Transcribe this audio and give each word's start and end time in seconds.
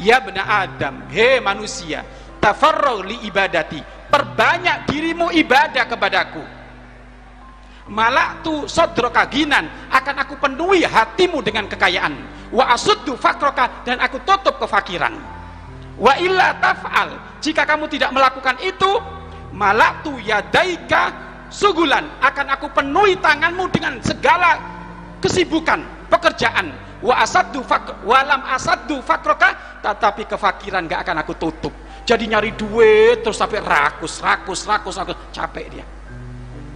ya 0.00 0.24
benar 0.24 0.66
Adam 0.66 1.06
he 1.12 1.38
manusia 1.38 2.02
tafarrau 2.40 3.04
li 3.04 3.20
ibadati 3.28 3.78
perbanyak 4.10 4.90
dirimu 4.90 5.30
ibadah 5.30 5.86
kepadaku. 5.86 6.42
Malak 7.90 8.46
tu 8.46 8.66
sodroka 8.70 9.26
ginan 9.30 9.66
akan 9.90 10.16
aku 10.22 10.34
penuhi 10.38 10.86
hatimu 10.86 11.42
dengan 11.42 11.66
kekayaan. 11.66 12.14
Wa 12.50 12.74
asuddu 12.74 13.14
fakroka 13.14 13.86
dan 13.86 14.02
aku 14.02 14.22
tutup 14.26 14.58
kefakiran. 14.58 15.14
Wa 15.98 16.18
illa 16.18 16.54
taf'al 16.58 17.42
jika 17.42 17.66
kamu 17.66 17.90
tidak 17.90 18.10
melakukan 18.14 18.58
itu 18.62 18.90
malak 19.54 20.06
tu 20.06 20.14
yadaika 20.22 21.10
sugulan 21.50 22.06
akan 22.22 22.46
aku 22.54 22.70
penuhi 22.70 23.18
tanganmu 23.18 23.66
dengan 23.74 23.98
segala 24.00 24.56
kesibukan 25.18 25.82
pekerjaan 26.06 26.70
wa 27.00 27.14
asaddu 27.20 27.64
fak 27.64 28.04
walam 28.04 28.44
asaddu 28.52 29.00
fakroka 29.00 29.80
tetapi 29.80 30.28
kefakiran 30.28 30.84
gak 30.84 31.08
akan 31.08 31.16
aku 31.24 31.34
tutup. 31.40 31.74
Jadi 32.04 32.26
nyari 32.28 32.52
duit 32.56 33.22
terus 33.22 33.38
sampai 33.38 33.62
rakus 33.62 34.20
rakus 34.20 34.66
rakus 34.66 34.96
rakus. 34.98 35.16
Capek 35.30 35.66
dia. 35.70 35.86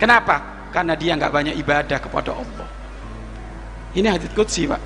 Kenapa? 0.00 0.68
Karena 0.72 0.96
dia 0.96 1.14
nggak 1.14 1.32
banyak 1.32 1.54
ibadah 1.60 1.98
kepada 2.00 2.32
Allah. 2.34 2.68
Ini 3.94 4.06
hadits 4.06 4.34
qudsi 4.34 4.66
pak. 4.66 4.80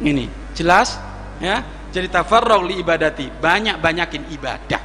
Ini. 0.00 0.26
Jelas? 0.56 0.98
Ya? 1.38 1.62
Jadi 1.92 2.08
tafarrau 2.10 2.64
li 2.64 2.80
ibadati. 2.80 3.28
Banyak 3.28 3.78
banyakin 3.78 4.24
ibadah. 4.34 4.82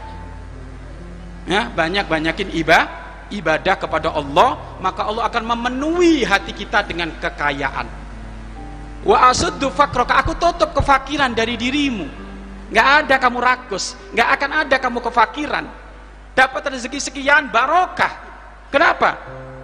Ya? 1.48 1.62
Banyak 1.72 2.06
banyakin 2.06 2.50
ibadah 2.54 3.06
ibadah 3.34 3.76
kepada 3.82 4.14
Allah 4.14 4.78
maka 4.78 5.10
Allah 5.10 5.26
akan 5.26 5.44
memenuhi 5.50 6.22
hati 6.22 6.54
kita 6.54 6.86
dengan 6.86 7.10
kekayaan 7.18 8.05
wa 9.06 9.30
asuddu 9.30 9.70
fakroka 9.70 10.18
aku 10.18 10.34
tutup 10.36 10.74
kefakiran 10.74 11.32
dari 11.32 11.56
dirimu. 11.56 12.26
Nggak 12.74 12.88
ada 13.06 13.16
kamu 13.22 13.38
rakus 13.40 13.94
nggak 14.12 14.30
akan 14.36 14.52
ada 14.66 14.76
kamu 14.82 15.00
kefakiran. 15.00 15.66
Dapat 16.36 16.62
rezeki 16.76 17.00
sekian 17.00 17.48
barokah. 17.48 18.12
Kenapa? 18.74 19.16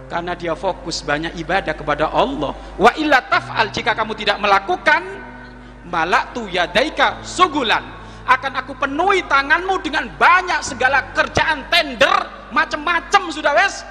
Karena 0.08 0.32
dia 0.32 0.56
fokus 0.56 1.04
banyak 1.04 1.36
ibadah 1.36 1.76
kepada 1.76 2.08
Allah. 2.08 2.56
Wa 2.80 2.96
illa 2.96 3.20
taf'al 3.20 3.68
jika 3.68 3.92
kamu 3.92 4.16
tidak 4.16 4.40
melakukan 4.40 5.04
malaktu 5.88 6.48
yadaika 6.48 7.20
sugulan. 7.20 7.84
Akan 8.22 8.54
aku 8.54 8.78
penuhi 8.78 9.26
tanganmu 9.26 9.82
dengan 9.82 10.06
banyak 10.16 10.62
segala 10.62 11.10
kerjaan 11.12 11.66
tender 11.68 12.48
macam-macam 12.54 13.22
sudah 13.34 13.52
wes 13.58 13.82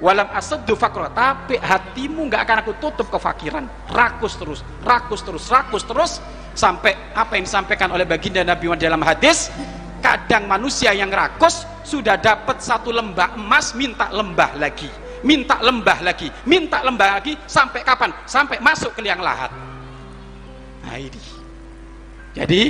walam 0.00 0.26
asaddu 0.32 0.74
fakra 0.74 1.12
tapi 1.12 1.60
hatimu 1.60 2.26
nggak 2.26 2.42
akan 2.48 2.56
aku 2.64 2.72
tutup 2.80 3.06
kefakiran. 3.12 3.68
Rakus 3.92 4.34
terus 4.40 4.60
rakus 4.82 5.20
terus 5.20 5.44
rakus 5.52 5.84
terus 5.84 6.12
sampai 6.56 6.96
apa 7.14 7.38
yang 7.38 7.44
disampaikan 7.46 7.92
oleh 7.94 8.08
baginda 8.08 8.42
Nabi 8.42 8.72
dalam 8.80 9.04
hadis 9.04 9.52
kadang 10.00 10.48
manusia 10.48 10.90
yang 10.96 11.12
rakus 11.12 11.68
sudah 11.84 12.16
dapat 12.16 12.58
satu 12.58 12.90
lembah 12.90 13.36
emas 13.36 13.76
minta 13.76 14.08
lembah 14.10 14.56
lagi 14.56 14.88
minta 15.20 15.60
lembah 15.60 16.00
lagi 16.00 16.32
minta 16.48 16.80
lembah 16.80 17.20
lagi 17.20 17.36
sampai 17.44 17.84
kapan? 17.84 18.10
Sampai 18.24 18.58
masuk 18.58 18.96
ke 18.96 19.04
liang 19.04 19.20
lahat. 19.20 19.52
Nah 20.80 20.96
ini. 20.96 21.22
Jadi 22.30 22.62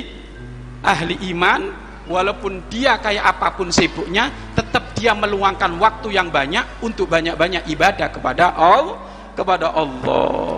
ahli 0.81 1.15
iman 1.31 1.61
walaupun 2.09 2.65
dia 2.67 2.97
kayak 2.97 3.37
apa 3.37 3.53
pun 3.53 3.69
sibuknya 3.69 4.50
dia 5.01 5.17
meluangkan 5.17 5.81
waktu 5.81 6.13
yang 6.13 6.29
banyak 6.29 6.61
untuk 6.85 7.09
banyak-banyak 7.09 7.65
ibadah 7.73 8.13
kepada 8.13 8.53
Allah 8.53 9.01
kepada 9.33 9.73
Allah 9.73 10.50